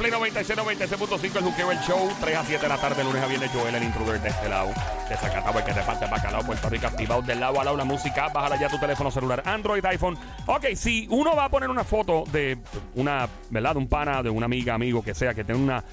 [0.00, 2.08] Play 96, 96.5 el Juqueo, el show.
[2.22, 3.50] 3 a 7 de la tarde, lunes a viernes.
[3.52, 4.68] Joel, el intruder de este lado.
[5.06, 6.42] De Zacatau, el que reparte bacalao.
[6.42, 8.28] Puerto Rico activado del lado a lado la música.
[8.28, 9.42] Bájala ya tu teléfono celular.
[9.44, 10.16] Android, iPhone.
[10.46, 12.56] Ok, si uno va a poner una foto de
[12.94, 13.72] una, ¿verdad?
[13.74, 15.84] De un pana, de una amiga, amigo, que sea, que tiene una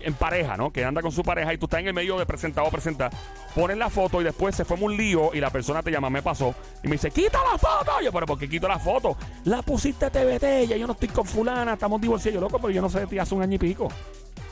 [0.00, 0.72] en pareja, ¿no?
[0.72, 3.10] Que anda con su pareja y tú estás en el medio de presentado o presentar,
[3.54, 6.22] pones la foto y después se forma un lío y la persona te llama, me
[6.22, 8.00] pasó, y me dice, quita la foto.
[8.02, 9.16] Yo, pero ¿por qué quito la foto?
[9.44, 12.40] La pusiste TBT, ya yo no estoy con fulana, estamos divorciados.
[12.40, 13.88] Loco, pero yo no sé de ti hace un año y pico.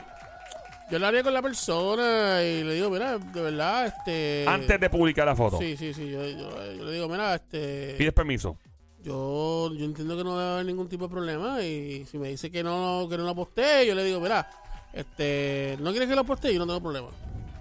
[0.93, 4.45] yo hablaría con la persona y le digo, mira, de verdad, este...
[4.47, 7.95] Antes de publicar la foto, Sí, sí, sí, yo, yo- yo le digo, mira, este...
[7.97, 8.57] pides permiso.
[9.01, 12.51] Yo, yo entiendo que no debe haber ningún tipo de problema y si me dice
[12.51, 14.47] que no, que no la postee, yo le digo, mira,
[14.93, 17.07] este, no quieres que la postee, yo no tengo problema.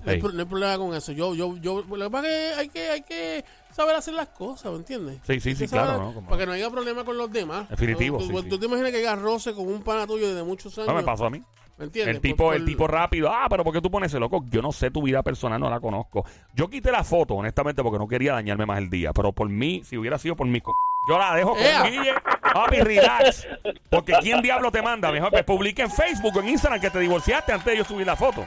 [0.05, 0.21] No, hay, Hey.
[0.21, 1.13] pro- no hay problema con eso.
[1.13, 3.45] Yo, yo, yo, lo que pasa es que hay que, hay que
[3.75, 5.19] saber hacer las cosas, ¿me entiendes?
[5.27, 6.15] Sí, sí, Hay sí, saber- claro, ¿no?
[6.15, 7.69] Como- Para que no haya problema con los demás.
[7.71, 8.49] Definitivo, Tú, sí, tú- sí.
[8.51, 10.89] tú te imaginas que haya roce con un pana tuyo desde muchos años.
[10.89, 11.43] No me pasó a mí.
[11.79, 12.17] ¿Me entiendes?
[12.17, 13.31] El tipo, por- el tipo rápido.
[13.33, 14.45] Ah, pero ¿por qué tú pones ese loco?
[14.51, 16.25] Yo no sé tu vida personal, no la conozco.
[16.55, 19.13] Yo quité la foto, honestamente, porque no quería dañarme más el día.
[19.13, 20.73] Pero por mí, si hubiera sido por mí, co-
[21.09, 21.83] yo la dejo con ¡Ea!
[21.85, 22.13] Guille.
[22.55, 23.49] Papi, relax.
[23.91, 25.11] Porque ¿quién diablo te manda?
[25.11, 28.07] Mejor que publique en Facebook o en Instagram que te divorciaste antes de yo subir
[28.07, 28.47] la foto.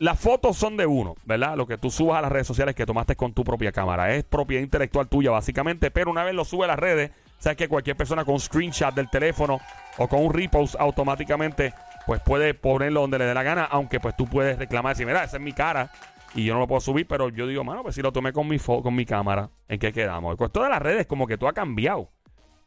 [0.00, 1.56] Las fotos son de uno, ¿verdad?
[1.56, 4.12] Lo que tú subas a las redes sociales que tomaste con tu propia cámara.
[4.14, 5.92] Es propiedad intelectual tuya, básicamente.
[5.92, 8.94] Pero una vez lo sube a las redes, sabes que cualquier persona con un screenshot
[8.94, 9.60] del teléfono
[9.98, 11.74] o con un repost automáticamente,
[12.06, 13.64] pues puede ponerlo donde le dé la gana.
[13.64, 15.90] Aunque pues tú puedes reclamar y decir, mira, esa es mi cara
[16.34, 17.06] y yo no lo puedo subir.
[17.06, 19.92] Pero yo digo, mano, pues si lo tomé con mi, con mi cámara, ¿en qué
[19.92, 20.36] quedamos?
[20.36, 22.10] Con todas las redes, como que tú has cambiado.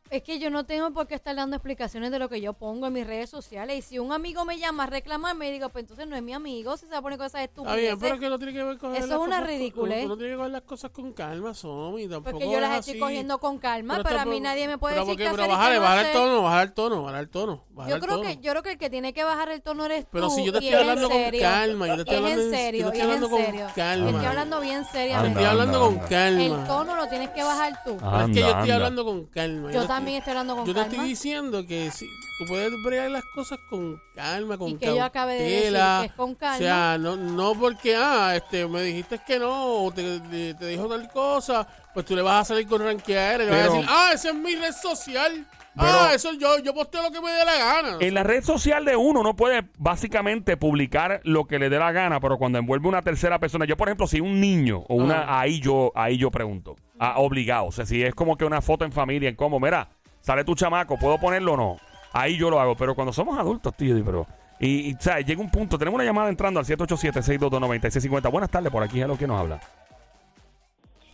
[0.10, 2.88] Es que yo no tengo por qué estar dando explicaciones de lo que yo pongo
[2.88, 3.78] en mis redes sociales.
[3.78, 6.78] Y si un amigo me llama a reclamarme, digo, pues entonces no es mi amigo,
[6.78, 7.98] si se va a poner cosas Está bien, estúpidas.
[8.00, 10.08] pero es que no tiene que ver con Eso es una ridiculez.
[10.08, 12.08] No, tiene que ver las cosas con calma, Somi.
[12.08, 13.00] Tampoco Porque yo las es estoy así.
[13.02, 15.44] cogiendo con calma, pero, a mí tampoco- nadie me puede pero decir porque- qué pero
[15.44, 17.64] hacer y no bajar el tono, bajar el tono, bajar el tono.
[17.72, 18.30] bajar Yo el creo tono.
[18.30, 20.36] que yo creo que el que tiene que bajar el tono eres Pero tú.
[20.36, 21.42] si yo te y estoy es hablando en con serio.
[21.42, 23.42] calma, yo te estoy es hablando en yo serio, te estoy hablando con
[23.76, 24.10] calma.
[24.10, 25.30] Estoy hablando bien Te seriamente.
[25.32, 26.44] estoy hablando con calma.
[26.44, 27.98] El tono lo tienes que bajar tú.
[27.98, 29.72] Pero es que yo estoy hablando con calma.
[29.98, 30.94] Yo no también estoy hablando con Yo te calma.
[30.94, 32.06] estoy diciendo que si
[32.40, 36.06] tú puedes bregar las cosas con calma, con Y que yo acabé de decir que
[36.06, 36.56] es con calma.
[36.56, 40.66] O sea, no, no porque, ah, este, me dijiste que no, o te, te- te
[40.68, 43.72] dijo tal cosa, pues tú le vas a salir con ranqueadera y le vas a
[43.74, 45.48] decir, ah, esa es mi red social.
[45.78, 47.98] Pero- ah, eso yo, yo posteo lo que me dé la gana.
[48.00, 51.92] En la red social de uno no puede básicamente publicar lo que le dé la
[51.92, 55.40] gana, pero cuando envuelve una tercera persona, yo por ejemplo, si un niño o una,
[55.40, 58.86] ahí yo, ahí yo pregunto, ah, obligado, o sea, si es como que una foto
[58.86, 59.88] en familia, en cómo, mira,
[60.22, 61.78] sale tu chamaco, ¿puedo ponerlo o no?
[62.14, 64.26] Ahí yo lo hago, pero cuando somos adultos, tío, y pero...
[64.60, 68.32] Y, y, o sea, llega un punto, tenemos una llamada entrando al 787-622-9650.
[68.32, 69.60] Buenas tardes, por aquí es lo que nos habla.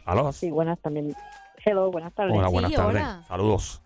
[0.06, 0.32] ¿Aló?
[0.32, 1.14] Sí, buenas también.
[1.66, 2.34] Hello, buenas tardes.
[2.38, 3.02] Hola, Sí, buenas tardes.
[3.04, 3.24] hola.
[3.28, 3.82] Saludos.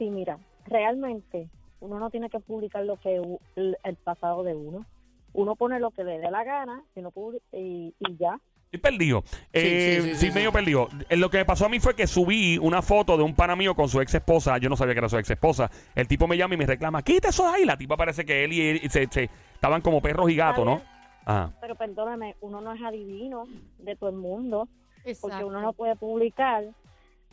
[0.00, 1.48] Sí, mira, realmente
[1.80, 3.16] uno no tiene que publicar lo que
[3.56, 4.86] el, el pasado de uno.
[5.34, 7.12] Uno pone lo que le dé la gana si no
[7.52, 8.40] y, y ya.
[8.72, 9.22] Estoy perdido.
[9.52, 10.54] Eh, sí, sí, sí, sí, medio sí.
[10.54, 10.88] perdido.
[11.10, 13.56] Eh, Lo que me pasó a mí fue que subí una foto de un pana
[13.56, 14.56] mío con su ex esposa.
[14.58, 15.70] Yo no sabía que era su ex esposa.
[15.94, 17.64] El tipo me llama y me reclama, quita eso de ahí.
[17.66, 20.80] La tipa parece que él y él se, se- estaban como perros y gatos, ¿no?
[21.26, 21.52] Ajá.
[21.60, 23.44] Pero perdóname, uno no es adivino
[23.78, 24.66] de todo el mundo.
[24.96, 25.46] porque Exacto.
[25.46, 26.64] uno no puede publicar,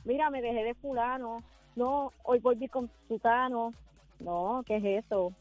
[0.06, 1.44] mira, me dejé de fulano,
[1.78, 3.74] no, hoy volví con sutano,
[4.20, 5.32] no, ¿qué es eso?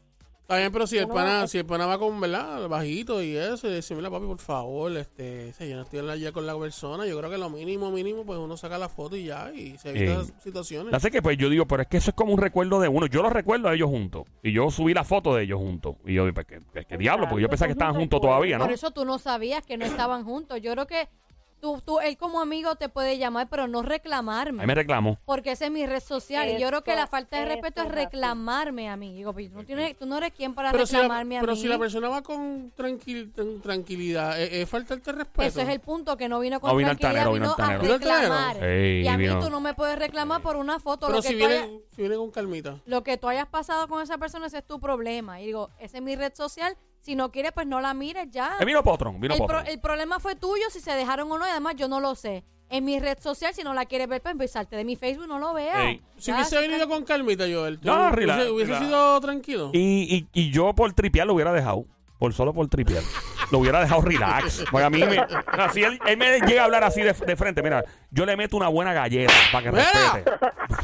[0.41, 2.69] Está bien, pero si el pana, si el pana va con, ¿verdad?
[2.69, 6.31] Bajito y eso, y dice, mira, papi, por favor, este, si yo no estoy allá
[6.31, 9.25] con la persona, yo creo que lo mínimo, mínimo, pues uno saca la foto y
[9.25, 10.93] ya, y se evita Eh, esas situaciones.
[10.93, 13.07] Así que pues yo digo, pero es que eso es como un recuerdo de uno.
[13.07, 14.23] Yo los recuerdo a ellos juntos.
[14.41, 15.97] Y yo subí la foto de ellos juntos.
[16.05, 17.27] Y yo, pues, ¿qué, qué- qué diablo?
[17.27, 18.63] Porque yo pensaba que estaban juntos todavía, ¿no?
[18.63, 20.61] Por eso tú no sabías que no estaban juntos.
[20.61, 21.09] Yo creo que
[21.59, 24.61] tú, tú, él como amigo te puede llamar, pero no reclamarme.
[24.61, 25.17] Ahí me reclamo.
[25.25, 26.49] Porque esa es mi red social.
[26.49, 29.13] y yo creo que la falta de respeto es reclamarme a mí.
[29.13, 31.41] Digo, pues, tú, no tienes- tú no eres quien para pero si la, reclamarme a
[31.41, 31.59] pero mí.
[31.61, 35.41] si la persona va con tranquil, tran- tranquilidad, ¿es, es faltarte respeto?
[35.47, 37.53] Eso es el punto, que no vino con No vino tranquilidad, altanero, vino, vino a
[37.55, 37.81] altanero.
[37.81, 38.21] ¿Vino altanero?
[38.21, 38.63] reclamar.
[38.63, 39.39] Ey, y a mí vino.
[39.39, 41.07] tú no me puedes reclamar por una foto.
[41.07, 42.79] Pero lo, que si tú viene, hayas- si viene con calmita.
[42.85, 45.41] lo que tú hayas pasado con esa persona, ese es tu problema.
[45.41, 46.75] Y digo, esa es mi red social.
[47.07, 48.51] Si no quieres, pues no la mires ya.
[48.59, 49.67] Eh, vino Potron, vino el, pro- Potron.
[49.67, 52.43] el problema fue tuyo si se dejaron o no, y además yo no lo sé.
[52.69, 55.39] En mi red social, si no la quieres ver, pues empezarte de mi Facebook, no
[55.39, 55.77] lo veas.
[55.79, 56.01] Ey.
[56.17, 58.85] Si Ya, hubiese se venido con calmita, Joel, ¿tú No, hubiese, relax, hubiese relax.
[58.87, 59.69] sido tranquilo?
[59.73, 61.85] Y, y, y yo por tripear lo hubiera dejado.
[62.19, 63.03] Por solo por tripear.
[63.51, 64.65] lo hubiera dejado relax.
[64.69, 65.15] Porque a mí me.
[65.15, 68.35] no, si él, él me llega a hablar así de, de frente, mira, yo le
[68.35, 69.83] meto una buena galleta para que ¡Mira!
[69.93, 70.31] respete.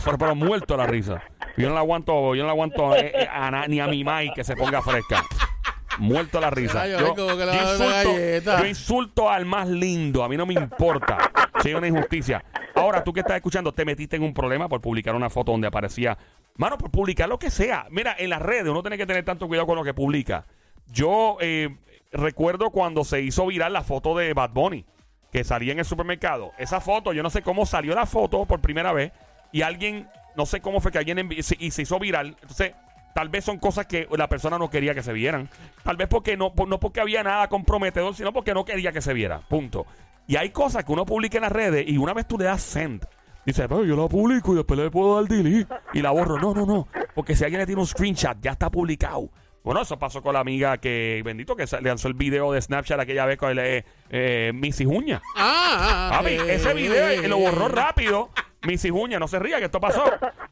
[0.06, 1.22] Pero, pero muerto la risa.
[1.58, 4.04] Yo no la aguanto, yo no la aguanto eh, eh, a na- ni a mi
[4.06, 5.22] mai que se ponga fresca.
[6.00, 6.88] Muerto la risa.
[6.88, 8.60] Yo, a insulto, galleta.
[8.60, 10.24] yo insulto al más lindo.
[10.24, 11.32] A mí no me importa
[11.62, 12.44] si hay una injusticia.
[12.76, 15.68] Ahora, tú que estás escuchando, te metiste en un problema por publicar una foto donde
[15.68, 16.18] aparecía.
[16.56, 17.88] Mano, por publicar lo que sea.
[17.90, 20.46] Mira, en las redes uno tiene que tener tanto cuidado con lo que publica.
[20.88, 21.76] Yo eh,
[22.12, 24.86] recuerdo cuando se hizo viral la foto de Bad Bunny,
[25.32, 26.52] que salía en el supermercado.
[26.58, 29.12] Esa foto, yo no sé cómo salió la foto por primera vez.
[29.52, 32.38] Y alguien, no sé cómo fue que alguien y se hizo viral.
[32.42, 32.74] Entonces,
[33.14, 35.50] tal vez son cosas que la persona no quería que se vieran.
[35.84, 39.14] Tal vez porque no, no porque había nada comprometedor, sino porque no quería que se
[39.14, 39.40] viera.
[39.40, 39.86] Punto.
[40.28, 42.62] Y hay cosas que uno publica en las redes y una vez tú le das
[42.62, 43.06] send.
[43.46, 46.40] Dice, pero yo la publico y después le puedo dar delete y la borro.
[46.40, 46.88] No, no, no.
[47.14, 49.30] Porque si alguien le tiene un screenshot, ya está publicado.
[49.64, 53.26] Bueno, eso pasó con la amiga que, bendito, que lanzó el video de Snapchat aquella
[53.26, 55.22] vez con el, eh, eh, Missy Juña.
[55.38, 58.30] Ah, Papi, eh, ese video eh, lo borró rápido.
[58.64, 60.04] Missy Juña, no se ría que esto pasó.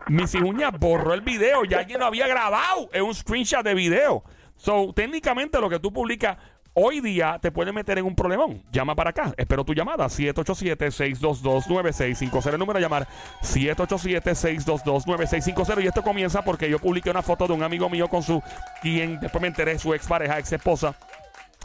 [0.08, 1.64] Missy Juña borró el video.
[1.66, 2.90] Ya alguien lo había grabado.
[2.92, 4.24] Es un screenshot de video.
[4.56, 6.38] So, técnicamente lo que tú publicas
[6.74, 8.64] hoy día te puede meter en un problemón.
[8.72, 9.34] Llama para acá.
[9.38, 10.06] Espero tu llamada.
[10.06, 12.54] 787-622-9650.
[12.54, 13.08] El número a llamar.
[13.42, 15.84] 787-622-9650.
[15.84, 18.42] Y esto comienza porque yo publiqué una foto de un amigo mío con su,
[18.82, 20.96] quien después me enteré, su expareja, ex esposa.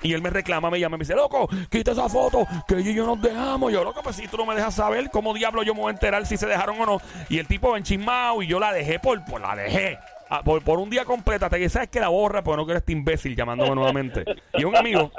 [0.03, 2.95] Y él me reclama, me llama, me dice, loco, quita esa foto, que ella y
[2.95, 3.73] yo nos dejamos.
[3.73, 5.93] Yo, loco, pues si tú no me dejas saber, ¿cómo diablo yo me voy a
[5.95, 7.01] enterar si se dejaron o no?
[7.29, 9.99] Y el tipo enchismado y yo la dejé por, por la dejé.
[10.29, 12.93] Ah, por, por un día completa, te sabes que la borra porque no quiero este
[12.93, 14.25] imbécil llamándome nuevamente.
[14.55, 15.13] Y un amigo,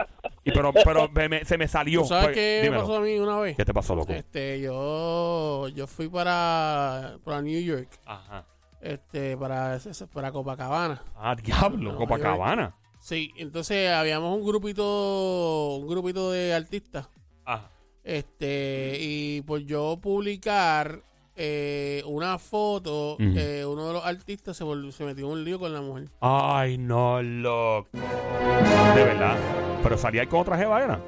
[0.43, 2.01] y pero, pero me- me- se me salió.
[2.01, 2.81] ¿Tú sabes Pues, qué me dímelo.
[2.83, 3.55] pasó a mí una vez?
[3.55, 4.11] ¿Qué te pasó, loco?
[4.11, 8.43] Este, yo, yo fui para, para New York, Ajá.
[8.81, 9.79] este, para,
[10.13, 11.01] para Copacabana.
[11.15, 12.75] Ah, diablo, No, Copacabana.
[13.07, 17.07] Sí, entonces habíamos un grupito, un grupito de artistas.
[17.45, 17.69] Ajá.
[18.03, 20.99] Este, y por yo publicar
[21.33, 25.57] eh, una foto, eh, uno de los artistas se, vol- se metió en un lío
[25.57, 26.09] con la mujer.
[26.19, 27.87] Ay, no, loco.
[27.93, 29.37] De verdad.
[29.83, 30.99] Pero salía ahí con otra jeva, ¿era?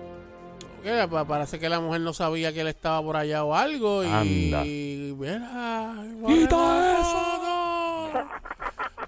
[0.82, 4.06] Que pa- parece que la mujer no sabía que él estaba por allá o algo.
[4.06, 4.64] Y, Anda.
[4.64, 7.29] mira, ¡Quita eso!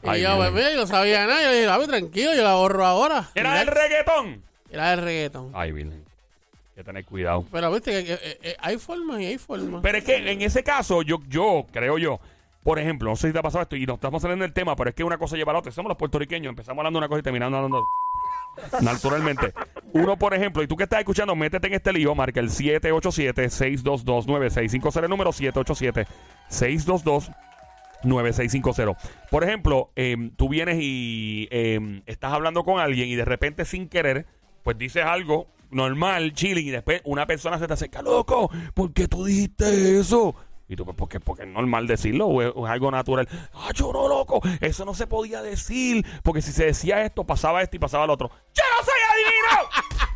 [0.01, 0.07] Foto.
[0.07, 1.43] Y Ay, yo, pues, mira, yo no sabía nada.
[1.43, 3.29] Yo dije, "Papi, tranquilo, yo la borro ahora.
[3.35, 4.43] Era del reggaetón.
[4.69, 5.51] Era de reggaeton.
[5.53, 6.03] Ay, Virgen.
[6.03, 7.45] Hay que tener cuidado.
[7.51, 9.81] Pero viste que, que, eh, eh, hay formas y hay formas.
[9.81, 12.19] Pero es que en ese caso, yo, yo creo yo,
[12.63, 14.75] por ejemplo, no sé si te ha pasado esto y nos estamos saliendo del tema,
[14.75, 15.71] pero es que una cosa lleva a la otra.
[15.71, 17.83] Somos los puertorriqueños, empezamos hablando de una cosa y terminamos hablando
[18.81, 19.53] naturalmente.
[19.93, 25.03] Uno, por ejemplo, y tú que estás escuchando, métete en este lío, marca el 787-622-9650,
[25.03, 27.35] el número 787-622-9650.
[29.29, 33.87] Por ejemplo, em, tú vienes y em, estás hablando con alguien y de repente sin
[33.87, 34.25] querer,
[34.63, 39.07] pues dices algo normal, chilling, y después una persona se te acerca, loco, ¿por qué
[39.07, 40.35] tú dijiste eso?
[40.67, 43.27] Y tú, pues, porque, porque es normal decirlo, o es algo natural.
[43.53, 47.61] Ah, yo no, loco, eso no se podía decir, porque si se decía esto, pasaba
[47.61, 48.29] esto y pasaba lo otro.
[48.53, 50.10] ¡Yo no soy adivino!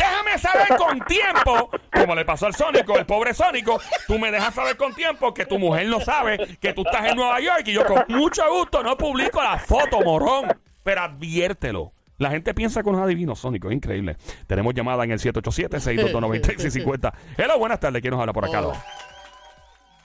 [0.00, 3.78] Déjame saber con tiempo, como le pasó al Sónico, el pobre Sónico.
[4.06, 7.16] Tú me dejas saber con tiempo que tu mujer no sabe que tú estás en
[7.16, 10.48] Nueva York y yo con mucho gusto no publico la foto, morón.
[10.82, 11.92] Pero adviértelo.
[12.16, 14.16] La gente piensa que uno es adivino, Sónico, es increíble.
[14.46, 17.12] Tenemos llamada en el 787-622-9650.
[17.36, 18.00] Hello, buenas tardes.
[18.00, 18.62] ¿Quién nos habla por acá?
[18.62, 18.74] Oh.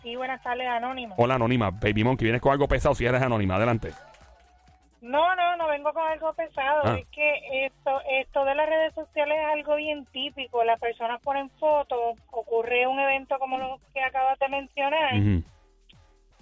[0.04, 1.16] Sí, buenas tardes, Anónimo.
[1.18, 1.72] Hola, Anónima.
[1.72, 3.56] Baby Monkey, vienes con algo pesado si eres Anónima.
[3.56, 3.94] Adelante.
[5.02, 6.82] No, no, no vengo con algo pesado.
[6.86, 6.98] Ah.
[7.00, 10.64] Es que esto, esto de las redes sociales es algo bien típico.
[10.64, 15.14] Las personas ponen fotos, ocurre un evento como lo que acabas de mencionar,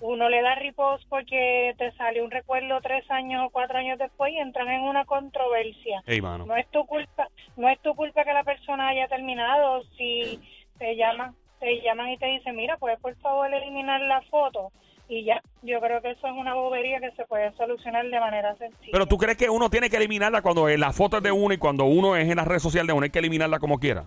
[0.04, 4.34] uno le da repost porque te sale un recuerdo tres años o cuatro años después
[4.34, 6.04] y entran en una controversia.
[6.22, 6.46] Mano.
[6.46, 9.82] No es tu culpa, no es tu culpa que la persona haya terminado.
[9.98, 10.42] Si
[10.78, 14.74] te llaman, te llaman y te dicen, mira, puedes por favor eliminar la foto
[15.08, 15.42] y ya.
[15.62, 18.92] Yo creo que eso es una bobería que se puede solucionar de manera sencilla.
[18.92, 21.54] Pero tú crees que uno tiene que eliminarla cuando eh, la foto es de uno
[21.54, 24.06] y cuando uno es en la red social de uno hay que eliminarla como quiera.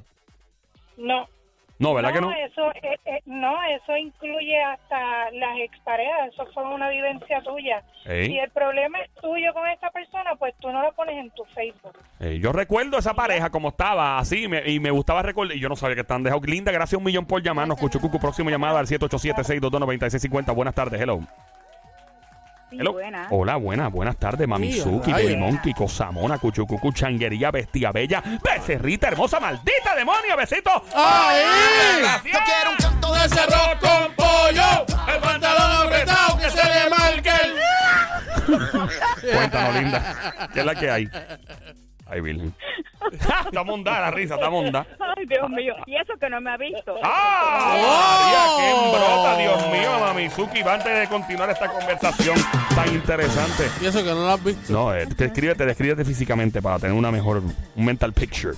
[0.96, 1.28] no.
[1.78, 2.32] No, ¿verdad que no?
[2.32, 6.28] Eso, eh, eh, no, eso incluye hasta las exparejas.
[6.32, 7.82] Eso fue una vivencia tuya.
[8.06, 8.26] Ey.
[8.28, 11.44] Si el problema es tuyo con esta persona, pues tú no lo pones en tu
[11.46, 11.96] Facebook.
[12.40, 15.54] Yo recuerdo esa pareja como estaba así me- y me gustaba recordar.
[15.56, 16.46] Y yo no sabía que están dejados.
[16.46, 17.78] Linda, gracias un millón por llamarnos.
[17.78, 20.54] Cuchucucu, próxima llamada al 787-622-9650.
[20.54, 21.20] Buenas tardes, hello.
[22.70, 22.92] Sí, Hello.
[22.92, 23.28] buena.
[23.30, 25.38] Hola, buenas, buenas tardes, Mamizuki, rayos.
[25.38, 30.70] Monkey, Cosamona, Cuchucucu, Changuería, Bestia Bella, Becerrita, hermosa, maldita demonio, besito.
[30.94, 31.44] ¡Ay!
[32.24, 36.90] Yo quiero un canto de ese arroz con pollo, el pantalón apretado que se le
[36.90, 39.32] marque el...
[39.32, 40.48] Cuéntanos, linda.
[40.52, 41.08] ¿Qué es la que hay?
[42.08, 42.54] Ay, Virgen.
[43.46, 44.86] está monda la risa, está monda.
[45.16, 45.74] Ay, Dios mío.
[45.86, 46.94] Y eso que no me ha visto.
[47.02, 47.74] ¡Ah!
[47.76, 48.22] ¡Oh!
[48.22, 50.62] María, ¡Qué brota, Dios mío, Mamizuki!
[50.62, 52.36] Va antes de continuar esta conversación
[52.74, 53.68] tan interesante.
[53.80, 54.72] Y eso que no lo has visto.
[54.72, 57.42] No, eh, descríbete, descríbete físicamente para tener una mejor,
[57.74, 58.54] un mental picture.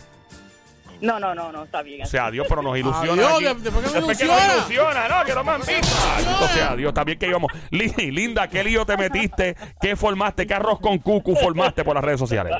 [1.01, 2.03] No, no, no, no, está bien.
[2.03, 3.13] O sea, Dios, pero nos ilusiona.
[3.23, 3.45] Adiós, aquí.
[3.45, 4.47] de- después que me Después ilusiona.
[4.47, 5.25] nos ilusiona, ¿no?
[5.25, 5.97] Que no me han visto.
[6.43, 7.53] O sea, Dios, también que íbamos.
[7.71, 9.57] Li- Linda, ¿qué lío te metiste?
[9.81, 10.45] ¿Qué formaste?
[10.47, 12.53] ¿Qué arroz con cucu formaste por las redes sociales?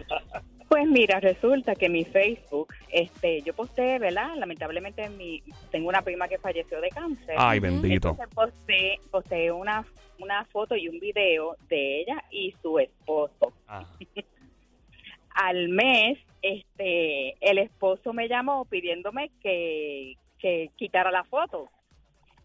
[0.69, 4.35] Pues mira, resulta que mi Facebook, este, yo posté, ¿verdad?
[4.37, 7.37] Lamentablemente mi, tengo una prima que falleció de cáncer.
[7.39, 8.11] Ay, bendito.
[8.11, 9.87] Entonces posté una,
[10.19, 13.55] una foto y un video de ella y su esposo.
[13.67, 13.87] Ah.
[15.31, 21.71] Al mes, este, el esposo me llamó pidiéndome que, que quitara la foto.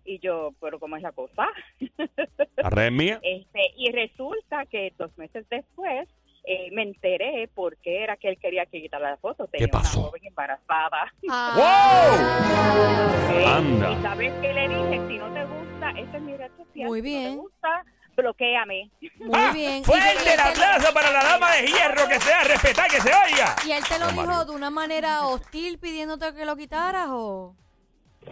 [0.05, 1.47] Y yo, pero ¿cómo es la cosa?
[2.55, 3.19] ¿La red mía?
[3.21, 6.07] Este, y resulta que dos meses después
[6.45, 9.47] eh, me enteré por qué era que él quería que quitara la foto.
[9.47, 9.99] Tenía pasó?
[9.99, 11.13] una joven embarazada.
[11.29, 11.55] Ah.
[13.27, 13.47] ¿ok?
[13.47, 13.91] Anda.
[13.91, 16.87] Y sabes qué le dije, si no te gusta, esta es mi red social.
[16.87, 17.23] Muy si bien.
[17.23, 17.85] no te gusta,
[18.15, 18.89] bloqueame.
[19.19, 19.81] Muy bien.
[19.81, 23.55] Y- ¡Fuerte el aplauso para la dama de hierro que sea respetar, que se oiga!
[23.65, 27.55] ¿Y él te lo dijo de una manera hostil pidiéndote que lo quitaras o...?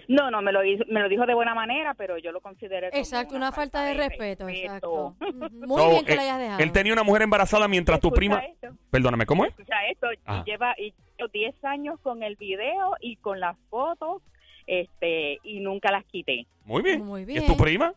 [0.08, 2.90] No, no, me lo, hizo- me lo dijo de buena manera, pero yo lo consideré
[2.90, 5.16] como Exacto, una falta de respeto, exacto.
[5.22, 5.50] Ujú.
[5.52, 6.60] Muy So, bien que eh, lo hayas dejado.
[6.60, 8.40] Él tenía una mujer embarazada mientras tu prima...
[8.40, 8.70] esto.
[8.90, 9.52] Perdóname, ¿cómo es?
[9.52, 10.44] Escucha esto, Ajá.
[10.46, 14.22] y lleva y llevo 10 años con el video y con las fotos,
[14.68, 16.46] este, y nunca las quité.
[16.66, 17.06] Muy bien.
[17.06, 17.58] Muy ¿Y ¿Es tu bien.
[17.58, 17.94] prima?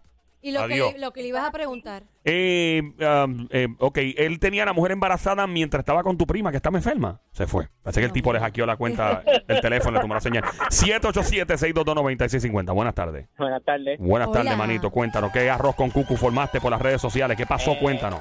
[0.47, 2.03] Y lo que, le, lo que le ibas a preguntar.
[2.23, 6.51] Eh, um, eh, ok, él tenía a la mujer embarazada mientras estaba con tu prima
[6.51, 7.19] que estaba enferma.
[7.33, 7.71] Se fue.
[7.83, 10.45] Parece que el tipo le hackeó la cuenta del teléfono, le tomó la señal.
[10.45, 12.75] 787-622-9650.
[12.75, 13.27] Buenas tardes.
[13.39, 13.99] Buenas tardes.
[13.99, 14.43] Buenas Hola.
[14.43, 14.91] tardes, manito.
[14.91, 17.39] Cuéntanos, ¿qué arroz con cucu formaste por las redes sociales?
[17.39, 17.73] ¿Qué pasó?
[17.73, 18.21] Eh, Cuéntanos.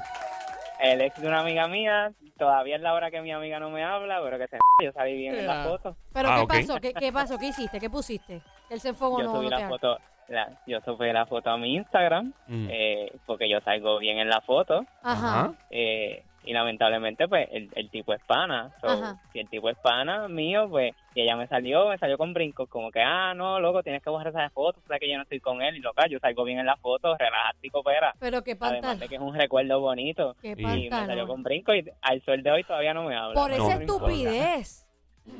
[0.79, 3.83] El ex de una amiga mía, todavía es la hora que mi amiga no me
[3.83, 5.95] habla, pero que se yo salí bien en la foto.
[6.13, 6.79] ¿Pero Ah, qué pasó?
[6.79, 7.37] ¿Qué, ¿Qué pasó?
[7.37, 7.79] ¿Qué hiciste?
[7.79, 8.41] ¿Qué pusiste?
[8.69, 9.97] Él se enfogó Yo no, subí no la foto,
[10.33, 12.67] la- yo subí la foto a mi Instagram, Mm.
[12.71, 15.53] eh, porque yo salgo bien en la foto, Ajá.
[15.69, 18.71] Eh, y lamentablemente pues el, el tipo es pana.
[18.81, 19.15] So, Ajá.
[19.31, 22.67] si el tipo es pana mío, pues, y ella me salió, me salió con brincos,
[22.67, 25.23] como que, ah, no, loco, tienes que borrar esa foto, o sea que yo no
[25.23, 28.13] estoy con él, y loca, yo salgo bien en la foto, relájate y coopera.
[28.19, 30.35] Pero qué Además de que es un recuerdo bonito.
[30.41, 33.35] Qué Y me salió con brinco y al sol de hoy todavía no me habla.
[33.35, 34.85] Por No esa estupidez.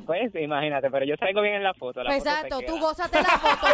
[0.06, 2.02] Pues imagínate, pero yo salgo bien en la foto.
[2.02, 2.68] La Pues foto exacto, queda.
[2.68, 3.66] tú gózate la foto.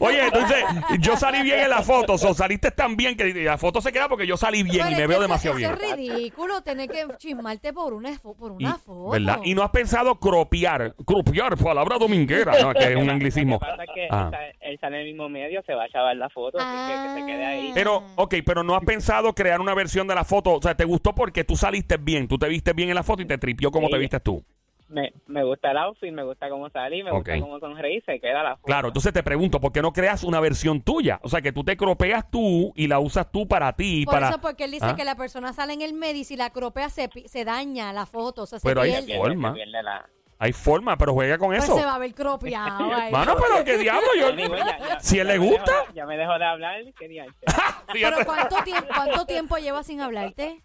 [0.00, 0.64] Oye, entonces,
[1.00, 4.08] yo salí bien en la foto, o saliste tan bien que la foto se queda
[4.08, 5.70] porque yo salí bien Pero y me veo demasiado bien.
[5.72, 9.10] es ridículo tener que chismarte por una, Y- foto.
[9.10, 9.40] ¿Verdad?
[9.44, 12.72] Y no has pensado cropiar, cropiar, palabra dominguera, ¿no?
[12.74, 13.54] Que es un anglicismo.
[13.60, 14.30] Lo que pasa es que Ah.
[14.30, 16.92] él, sa- él sale en el mismo medio, se va a chavar la foto, así
[16.92, 17.68] que, que se quede ahí.
[17.70, 17.72] Ah.
[17.74, 20.52] Pero, ok, pero no has pensado crear una versión de la foto.
[20.54, 23.22] O sea, te gustó porque tú saliste bien, tú te viste bien en la foto
[23.22, 23.92] y te tripió como Sí.
[23.92, 24.44] te viste tú.
[24.92, 28.42] Me, me gusta el outfit, me gusta cómo salí, me gusta cómo sonreí, se queda
[28.42, 28.66] la foto.
[28.66, 31.18] Claro, entonces te pregunto, ¿por qué no creas una versión tuya?
[31.22, 34.04] O sea, que tú te cropeas tú y la usas tú para ti.
[34.04, 34.28] Por para...
[34.28, 34.94] eso, porque él dice ¿Ah?
[34.94, 37.90] que la persona sale en el medio y si la cropea se, pi- se daña
[37.94, 39.48] la foto, o sea, se Pero Se pierde, forma.
[39.48, 40.06] se pierde la...
[40.38, 41.78] Hay forma, pero juega con Pues eso.
[41.78, 42.92] se va a ver cropeado.
[42.94, 43.12] ahí.
[43.12, 44.26] Mano, pero qué diablo, yo...
[44.28, 45.72] Anyway, ya- ya- Si él le gusta.
[45.94, 47.24] ya me dejó de hablar, qué.
[47.94, 50.62] Pero ¿cuánto tiempo, ¿cuánto tiempo llevas sin hablarte?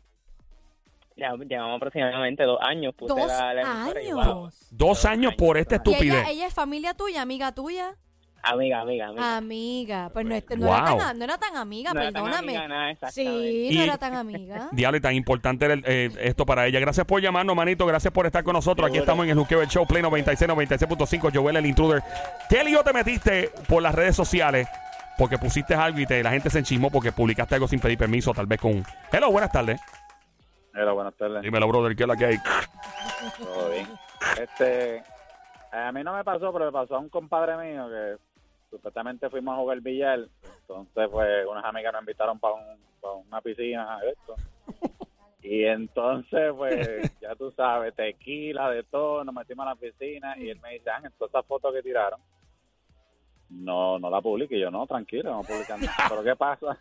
[1.17, 2.93] Ya llevamos aproximadamente dos años.
[2.95, 4.21] Puse Dos la, la emisora y, wow.
[4.21, 4.67] años.
[4.69, 6.13] Dos años por esta ¿Y estupidez.
[6.13, 7.95] ella, ella es familia tuya, amiga tuya?
[8.43, 9.35] Amiga, amiga, amiga.
[9.37, 10.09] Amiga.
[10.13, 12.55] Pues no, este- no, era, tan, no era tan amiga, No era tan perdóname.
[12.57, 14.69] amiga, nada, sí, no Y- era tan amiga.
[14.71, 16.79] Diablo, y tan importante era el- eh, esto para ella.
[16.79, 17.85] Gracias por llamarnos, manito.
[17.87, 18.87] Gracias por estar con nosotros.
[18.87, 21.31] Aquí estamos en el Juqueo del Show, Play 96, 96.5.
[21.33, 22.03] Joel, el intruder.
[22.47, 24.67] ¿Qué lío te metiste por las redes sociales?
[25.17, 28.35] Porque pusiste algo y te, la gente se enchismó porque publicaste algo sin pedir permiso,
[28.35, 28.85] tal vez con...
[29.11, 29.81] Hello, buenas tardes.
[30.79, 31.41] Hola, buenas tardes.
[31.41, 32.37] Dímelo, brother, ¿qué es la que hay?
[33.39, 33.87] Todo bien.
[34.39, 35.01] Este,
[35.71, 38.17] a mí no me pasó, pero le pasó a un compadre mío que
[38.69, 40.19] supuestamente fuimos a jugar billar.
[40.61, 44.35] Entonces, pues, unas amigas nos invitaron para un, pa' una piscina esto.
[45.41, 50.49] Y entonces, pues, ya tú sabes, tequila, de todo, nos metimos a la piscina y
[50.49, 52.19] él me dice, Ángel, todas esas fotos que tiraron,
[53.49, 54.59] no no la publique.
[54.59, 55.93] Yo, no, tranquilo, no publican nada.
[56.09, 56.77] Pero ¿qué pasa?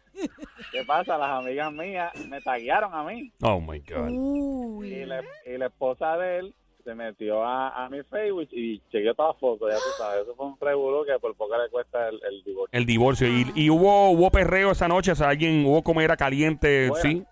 [0.72, 1.18] ¿Qué pasa?
[1.18, 3.30] Las amigas mías me taguearon a mí.
[3.42, 4.08] Oh, my God.
[4.10, 4.92] Uy.
[4.94, 6.54] Y la, y la esposa de él
[6.84, 10.22] se metió a, a mi Facebook y chequeó todas las fotos, ya tú sabes.
[10.22, 12.78] Eso fue un revuelo que por poco le cuesta el, el divorcio.
[12.78, 13.26] El divorcio.
[13.28, 17.02] Y, y hubo, hubo perreo esa noche, o sea, alguien hubo comida caliente, Bueno.
[17.02, 17.24] ¿sí?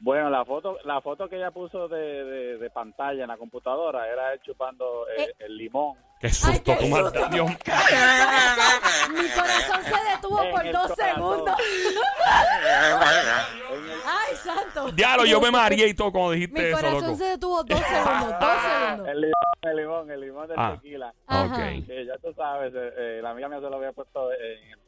[0.00, 4.08] Bueno, la foto la foto que ella puso de, de, de pantalla en la computadora
[4.12, 5.96] era él chupando eh, el limón.
[6.22, 7.28] Qué susto, Ay, qué tú.
[7.32, 7.50] Dios.
[9.10, 11.14] Mi corazón se detuvo En por el dos corazón.
[11.14, 11.56] segundos.
[14.06, 14.92] Ay, santo.
[14.92, 17.16] Diablo, yo me mareé y todo cuando dijiste Mi eso, corazón loco.
[17.16, 19.08] se detuvo dos segundos, dos segundos.
[19.08, 20.72] el limón, el limón, el limón del Ah.
[20.80, 21.14] tequila.
[21.26, 21.44] Ajá.
[21.54, 21.56] Ok.
[21.86, 24.78] Que ya tú sabes, eh, eh, la amiga mía se lo había puesto en, en,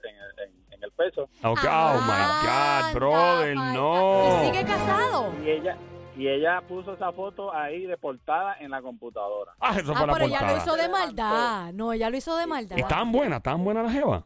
[0.44, 1.22] en- en el peso.
[1.42, 4.42] Ok, Oh, my Anda, God, brother, no.
[4.42, 5.32] ¿Y sigue casado?
[5.44, 5.76] Y ella
[6.16, 9.52] y ella puso esa foto ahí de portada en la computadora.
[9.61, 11.73] Ah, eso Ah, fue la pero ella lo hizo de maldad.
[11.73, 12.78] No, ella lo hizo de maldad.
[12.78, 13.38] ¿Estaban buenas?
[13.38, 14.25] ¿Estaban buenas las jevas?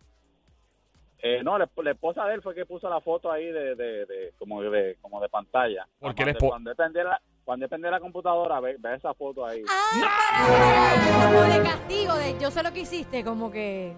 [1.21, 4.07] Eh, no, la, la esposa de él fue que puso la foto ahí de, de,
[4.07, 5.87] de- como de como de pantalla.
[5.99, 9.62] Porque cuando, cuando la cuando depende la computadora ve, ve esa foto ahí.
[9.71, 13.97] Ah, como de castigo, de yo sé lo que hiciste, como que...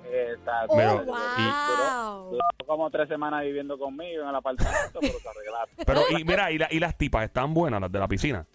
[0.68, 2.30] Oh, Pero- wow.
[2.30, 5.68] Duró como tres semanas viviendo conmigo en el apartamento, pero se arreglaron.
[5.84, 8.46] Pero, y mira, y, la- y las tipas están buenas, las de la piscina.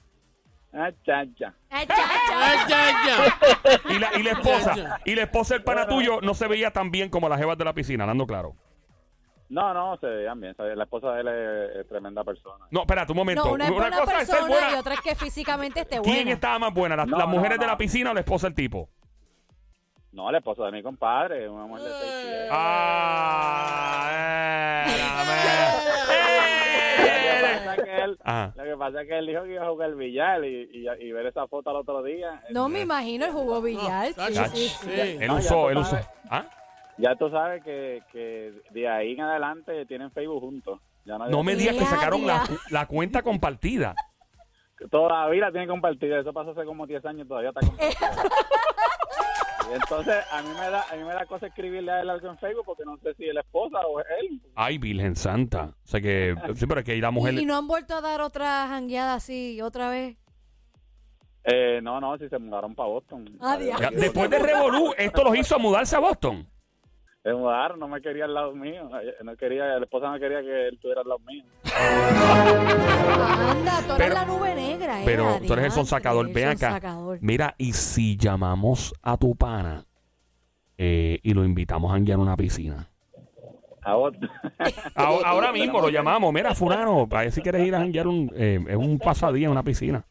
[0.72, 1.54] Ah, ya, ya.
[3.90, 6.90] Y la, y la esposa, y la esposa del pana tuyo no se veía tan
[6.90, 8.56] bien como las jevas de la piscina, hablando claro.
[9.50, 10.56] No, no, se veían bien.
[10.58, 12.66] La esposa de él es, es tremenda persona.
[12.72, 13.46] No, espérate un momento.
[13.46, 14.72] No, una es buena cosa es ser buena.
[14.72, 16.14] y otra es que físicamente esté buena.
[16.14, 16.96] ¿Quién estaba más buena?
[16.96, 18.90] ¿Las, No, las no, mujeres de la piscina o la esposa del tipo?
[20.12, 22.48] No, la esposa de mi compadre, una mujer de seis pies.
[22.52, 24.06] Ah,
[26.98, 28.54] Lo que era, pasa es que él- Ajá.
[28.56, 31.12] Lo que pasa es que él dijo que iba a jugar billar y, y, y
[31.12, 32.42] ver esa foto al otro día.
[32.50, 34.10] No me imagino el jugo billar.
[34.18, 34.90] No, sí, sí, sí.
[34.90, 35.18] sí.
[35.20, 35.98] Él usó, él usó.
[36.30, 36.46] ¿Ah?
[36.98, 40.80] Ya tú sabes que, que de ahí en adelante tienen Facebook juntos.
[41.06, 42.26] Ya No me digas que sacaron
[42.72, 43.96] la, cuenta compartida.
[44.90, 46.20] Todavía la tienen compartida.
[46.20, 48.24] Eso pasó hace como 10 años, todavía está compartida.
[49.70, 52.30] y entonces a mí me da a mí me da cosa escribirle a él algo
[52.30, 54.42] en Facebook porque no sé si es la esposa o es él.
[54.56, 55.66] Ay, Virgen Santa.
[55.84, 57.34] O sea que, sí, pero es que ahí la mujer.
[57.34, 60.18] ¿Y, y no han vuelto a dar otra jangueada así otra vez?
[61.48, 63.38] Eh, no, no, si se mudaron para Boston.
[63.40, 66.48] Ah, Después de Revolú, esto los hizo mudarse a Boston.
[67.26, 68.88] Se mudaron, no me quería al lado mío.
[69.24, 71.44] No quería, la esposa no quería que él estuviera al lado mío.
[72.46, 75.02] Anda, tú eres Pero- la nube negra.
[75.02, 76.32] eh, Pero tú eres el adiante, sonsacador.
[76.32, 76.68] Ven acá.
[76.70, 77.18] sonsacador.
[77.22, 79.86] Mira, y si llamamos a tu pana
[80.78, 82.90] eh, y lo invitamos a janguear a una piscina.
[83.82, 83.92] A.
[84.96, 86.32] Ahora, ahora mismo lo llamamos.
[86.34, 89.52] Mira, Fulano, para ver si quieres ir a janguear un, eh, es un pasadía en
[89.52, 90.04] una piscina.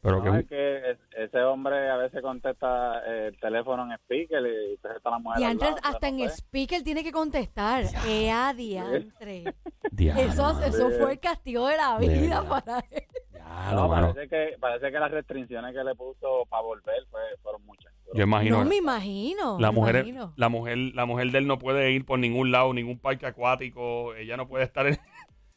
[0.00, 3.84] Pero que No, es es que es- ese hombre a veces contesta eh, el teléfono
[3.84, 6.36] en speaker y entonces está la mujer Y antes lado, hasta no en sé.
[6.36, 7.84] speaker tiene que contestar.
[8.06, 9.44] ¡Ea, diantre!
[9.46, 13.02] un diablo, Eso, eso fue el castigo de la vida para él.
[13.32, 17.64] Diablo, No, parece que, parece que las restricciones que le puso para volver fue, fueron
[17.66, 17.92] muchas.
[18.14, 18.64] Yo imagino.
[18.64, 19.58] No me imagino.
[19.60, 20.32] la me mujer, imagino.
[20.36, 24.14] la mujer, la mujer de él no puede ir por ningún lado, ningún parque acuático.
[24.14, 24.98] Ella no puede estar en,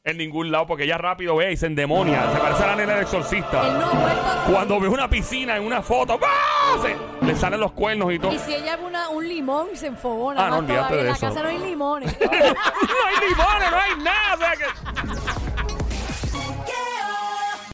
[0.03, 2.23] en ningún lado porque ella rápido ve y se endemonia.
[2.33, 3.67] Se parece a la nena del exorcista.
[3.67, 6.19] Él no Cuando ve una piscina en una foto.
[6.81, 8.33] Se- le salen los cuernos y todo.
[8.33, 10.41] Y si ella ve una- un limón, se enfogona.
[10.41, 10.95] Ah, no, más olvídate todavía.
[10.95, 11.27] de En la eso.
[11.27, 12.19] casa no hay limones.
[12.19, 14.53] no hay limones, no hay nada.